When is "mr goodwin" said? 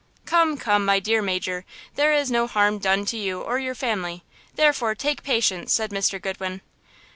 5.91-6.61